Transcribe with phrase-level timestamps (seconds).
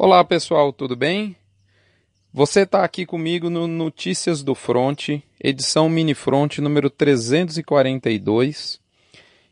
[0.00, 1.34] Olá pessoal, tudo bem?
[2.32, 5.08] Você está aqui comigo no Notícias do Front,
[5.42, 8.80] edição Mini Front número 342,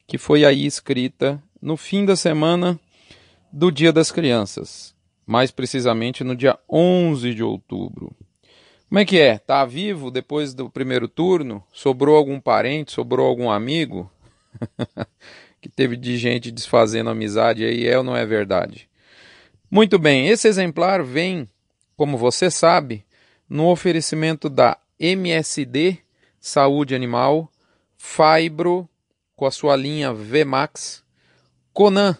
[0.06, 2.78] que foi aí escrita no fim da semana
[3.52, 4.94] do Dia das Crianças,
[5.26, 8.14] mais precisamente no dia 11 de outubro.
[8.88, 9.38] Como é que é?
[9.38, 11.60] Tá vivo depois do primeiro turno?
[11.72, 12.92] Sobrou algum parente?
[12.92, 14.08] Sobrou algum amigo?
[15.60, 18.88] que teve de gente desfazendo amizade aí, é ou não é verdade?
[19.68, 21.48] Muito bem, esse exemplar vem,
[21.96, 23.04] como você sabe,
[23.48, 25.98] no oferecimento da MSD
[26.40, 27.50] Saúde Animal,
[27.96, 28.88] Fibro
[29.34, 31.02] com a sua linha VMAX,
[31.72, 32.16] Conan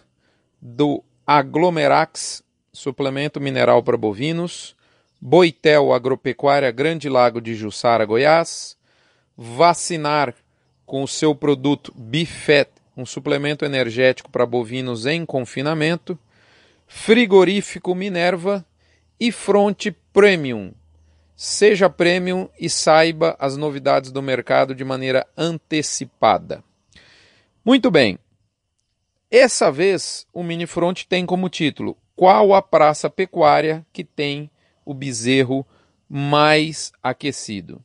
[0.61, 4.75] do Aglomerax, suplemento mineral para bovinos,
[5.19, 8.77] Boitel Agropecuária Grande Lago de Jussara, Goiás,
[9.37, 10.35] Vacinar
[10.85, 16.19] com o seu produto Bifet, um suplemento energético para bovinos em confinamento,
[16.87, 18.65] Frigorífico Minerva
[19.19, 20.73] e Fronte Premium.
[21.35, 26.63] Seja premium e saiba as novidades do mercado de maneira antecipada.
[27.63, 28.17] Muito bem.
[29.29, 34.49] Essa vez o Mini Front tem como título Qual a praça pecuária que tem
[34.85, 35.67] o bezerro
[36.09, 37.83] mais aquecido?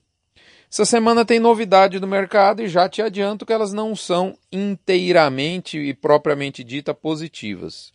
[0.71, 5.77] Essa semana tem novidade do mercado e já te adianto que elas não são inteiramente
[5.77, 7.93] e propriamente dita positivas.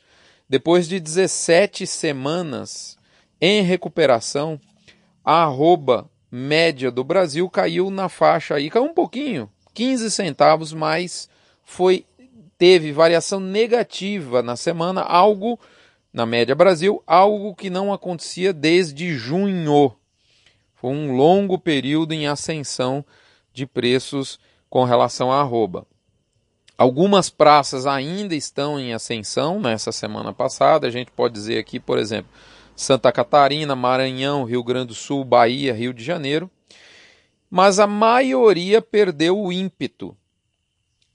[0.50, 2.98] Depois de 17 semanas
[3.40, 4.60] em recuperação,
[5.24, 11.30] a arroba média do Brasil caiu na faixa aí, caiu um pouquinho, 15 centavos, mas
[11.64, 12.06] foi
[12.58, 15.60] teve variação negativa na semana, algo
[16.12, 19.96] na média Brasil, algo que não acontecia desde junho.
[20.74, 23.06] Foi um longo período em ascensão
[23.54, 25.86] de preços com relação à arroba.
[26.78, 30.86] Algumas praças ainda estão em ascensão nessa semana passada.
[30.86, 32.30] A gente pode dizer aqui, por exemplo,
[32.76, 36.52] Santa Catarina, Maranhão, Rio Grande do Sul, Bahia, Rio de Janeiro.
[37.50, 40.16] Mas a maioria perdeu o ímpeto.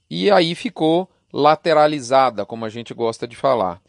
[0.09, 3.81] E aí ficou lateralizada, como a gente gosta de falar.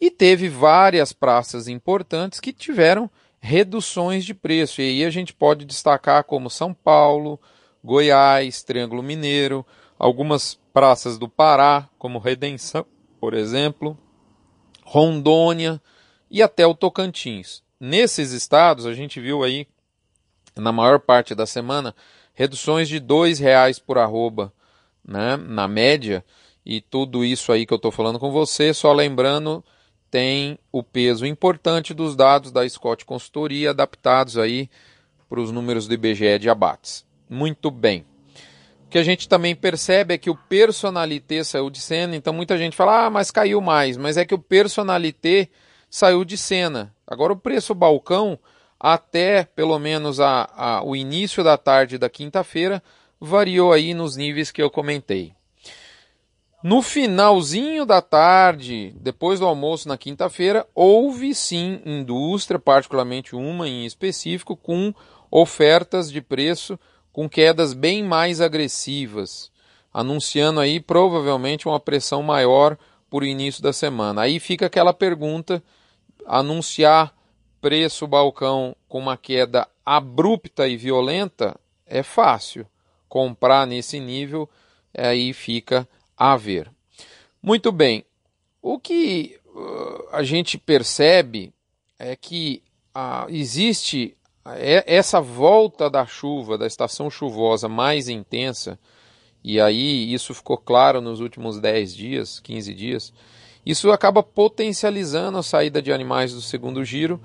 [0.00, 4.80] E teve várias praças importantes que tiveram reduções de preço.
[4.80, 7.38] E aí a gente pode destacar como São Paulo,
[7.84, 9.66] Goiás, Triângulo Mineiro,
[9.98, 12.86] algumas praças do Pará, como Redenção,
[13.20, 13.98] por exemplo,
[14.84, 15.80] Rondônia
[16.30, 17.62] e até o Tocantins.
[17.80, 19.66] Nesses estados, a gente viu aí,
[20.56, 21.94] na maior parte da semana,
[22.32, 24.52] reduções de R$ reais por arroba,
[25.04, 26.24] né, na média,
[26.64, 29.64] e tudo isso aí que eu estou falando com você, só lembrando,
[30.10, 34.68] tem o peso importante dos dados da Scott Consultoria adaptados aí
[35.28, 37.06] para os números do IBGE de abates.
[37.28, 38.04] Muito bem.
[38.88, 42.56] O que a gente também percebe é que o personalité saiu de cena, então muita
[42.56, 45.50] gente fala, ah, mas caiu mais, mas é que o personalité
[45.90, 46.94] saiu de cena.
[47.06, 48.38] Agora o preço balcão,
[48.80, 52.82] até pelo menos a, a, o início da tarde da quinta-feira,
[53.20, 55.34] variou aí nos níveis que eu comentei.
[56.64, 63.84] No finalzinho da tarde, depois do almoço na quinta-feira, houve sim indústria, particularmente uma em
[63.84, 64.94] específico, com
[65.30, 66.80] ofertas de preço
[67.18, 69.50] com quedas bem mais agressivas,
[69.92, 72.78] anunciando aí provavelmente uma pressão maior
[73.10, 74.22] por início da semana.
[74.22, 75.60] Aí fica aquela pergunta:
[76.24, 77.12] anunciar
[77.60, 82.64] preço balcão com uma queda abrupta e violenta é fácil.
[83.08, 84.48] Comprar nesse nível
[84.96, 86.70] aí fica a ver.
[87.42, 88.04] Muito bem.
[88.62, 91.52] O que uh, a gente percebe
[91.98, 92.62] é que
[92.94, 94.16] uh, existe
[94.86, 98.78] essa volta da chuva, da estação chuvosa mais intensa,
[99.44, 103.12] e aí isso ficou claro nos últimos 10 dias, 15 dias,
[103.64, 107.20] isso acaba potencializando a saída de animais do segundo giro,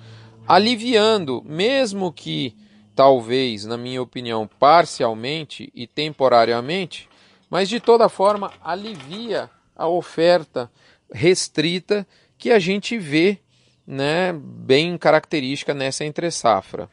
[0.48, 2.56] aliviando, mesmo que
[2.96, 7.10] talvez, na minha opinião, parcialmente e temporariamente,
[7.50, 10.70] mas de toda forma alivia a oferta
[11.12, 12.06] restrita
[12.38, 13.40] que a gente vê
[13.86, 16.90] né, bem característica nessa entre safra.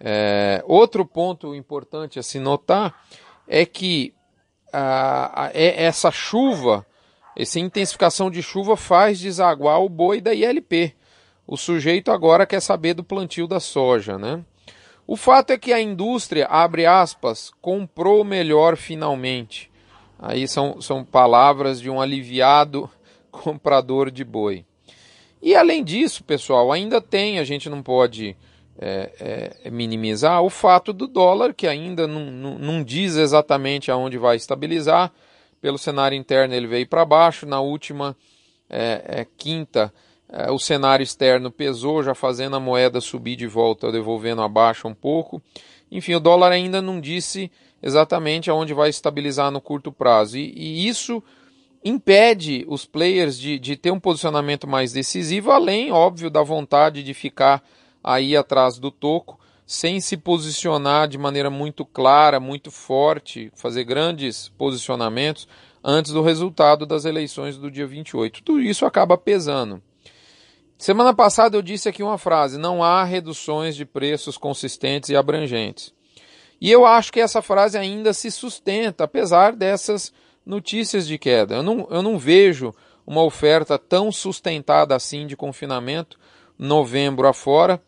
[0.00, 2.94] É, outro ponto importante a se notar
[3.46, 4.14] é que
[4.72, 6.86] a, a, é, essa chuva,
[7.36, 10.94] essa intensificação de chuva faz desaguar o boi da ILP.
[11.46, 14.44] O sujeito agora quer saber do plantio da soja, né?
[15.06, 19.70] O fato é que a indústria, abre aspas, comprou melhor finalmente.
[20.18, 22.90] Aí são, são palavras de um aliviado
[23.32, 24.66] comprador de boi.
[25.40, 28.36] E além disso, pessoal, ainda tem, a gente não pode
[28.80, 33.90] é, é, é, minimizar o fato do dólar, que ainda não, não, não diz exatamente
[33.90, 35.12] aonde vai estabilizar.
[35.60, 37.44] Pelo cenário interno ele veio para baixo.
[37.44, 38.16] Na última
[38.70, 39.92] é, é, quinta
[40.28, 44.94] é, o cenário externo pesou, já fazendo a moeda subir de volta, devolvendo abaixo um
[44.94, 45.42] pouco.
[45.90, 47.50] Enfim, o dólar ainda não disse
[47.82, 50.38] exatamente aonde vai estabilizar no curto prazo.
[50.38, 51.20] E, e isso
[51.84, 57.14] impede os players de, de ter um posicionamento mais decisivo, além, óbvio, da vontade de
[57.14, 57.60] ficar
[58.08, 64.48] aí atrás do toco, sem se posicionar de maneira muito clara, muito forte, fazer grandes
[64.56, 65.46] posicionamentos
[65.84, 68.42] antes do resultado das eleições do dia 28.
[68.42, 69.82] Tudo isso acaba pesando.
[70.78, 75.92] Semana passada eu disse aqui uma frase: não há reduções de preços consistentes e abrangentes.
[76.58, 80.12] E eu acho que essa frase ainda se sustenta, apesar dessas
[80.46, 81.56] notícias de queda.
[81.56, 82.74] Eu não, eu não vejo
[83.06, 86.18] uma oferta tão sustentada assim de confinamento,
[86.58, 87.80] novembro afora.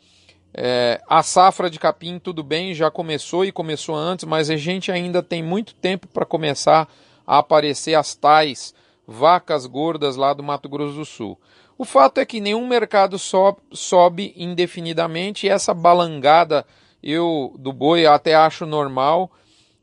[0.53, 4.91] É, a safra de capim, tudo bem, já começou e começou antes, mas a gente
[4.91, 6.89] ainda tem muito tempo para começar
[7.27, 8.75] a aparecer as tais
[9.07, 11.39] vacas gordas lá do Mato Grosso do Sul.
[11.79, 16.67] O fato é que nenhum mercado sobe, sobe indefinidamente e essa balangada
[17.03, 19.31] eu do boi até acho normal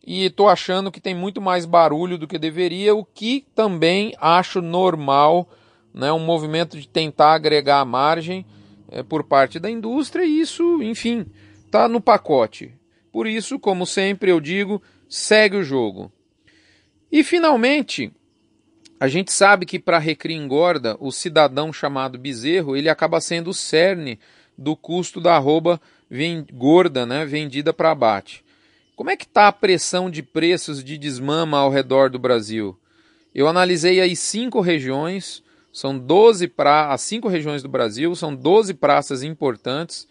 [0.05, 4.61] e estou achando que tem muito mais barulho do que deveria, o que também acho
[4.61, 5.49] normal,
[5.93, 8.56] né, um movimento de tentar agregar margem é,
[9.07, 11.25] por parte da indústria e isso, enfim,
[11.65, 12.73] está no pacote.
[13.11, 16.11] Por isso, como sempre eu digo, segue o jogo.
[17.11, 18.11] E finalmente,
[18.99, 23.53] a gente sabe que para recria engorda, o cidadão chamado bezerro, ele acaba sendo o
[23.53, 24.19] cerne
[24.57, 25.79] do custo da arroba
[26.53, 28.43] gorda, né, vendida para abate.
[28.95, 32.75] Como é que está a pressão de preços de desmama ao redor do Brasil?
[33.35, 35.43] Eu analisei aí cinco regiões,
[35.77, 36.91] são 12 pra...
[36.91, 40.07] as cinco regiões do Brasil, são 12 praças importantes,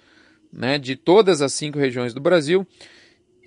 [0.53, 2.65] né, de todas as cinco regiões do Brasil,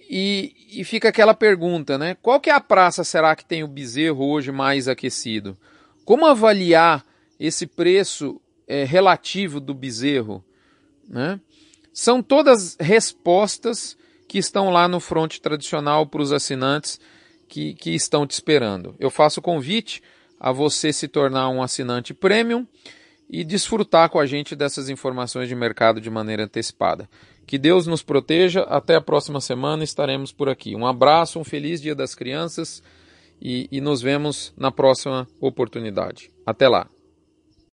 [0.09, 2.17] e, e, fica aquela pergunta, né?
[2.21, 5.55] Qual que é a praça será que tem o bezerro hoje mais aquecido?
[6.03, 7.05] Como avaliar
[7.39, 10.43] esse preço é, relativo do bezerro?
[11.07, 11.39] Né?
[11.93, 13.95] São todas respostas
[14.27, 16.99] que estão lá no fronte tradicional para os assinantes
[17.47, 18.95] que, que estão te esperando.
[18.99, 20.01] Eu faço o convite
[20.39, 22.65] a você se tornar um assinante premium
[23.29, 27.07] e desfrutar com a gente dessas informações de mercado de maneira antecipada.
[27.45, 28.61] Que Deus nos proteja.
[28.61, 30.75] Até a próxima semana estaremos por aqui.
[30.75, 32.81] Um abraço, um feliz Dia das Crianças
[33.41, 36.31] e, e nos vemos na próxima oportunidade.
[36.45, 36.87] Até lá.